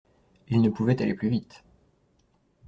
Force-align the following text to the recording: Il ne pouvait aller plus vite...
Il 0.49 0.61
ne 0.61 0.69
pouvait 0.71 0.99
aller 0.99 1.13
plus 1.13 1.29
vite... 1.29 1.63